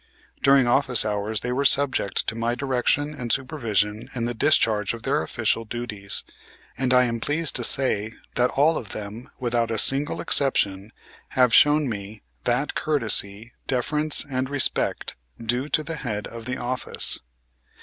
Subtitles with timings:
[0.41, 5.03] During office hours they were subject to my direction and supervision in the discharge of
[5.03, 6.23] their official duties,
[6.75, 10.91] and I am pleased to say that all of them, without a single exception,
[11.37, 17.19] have shown me that courtesy, deference and respect due to the head of the office.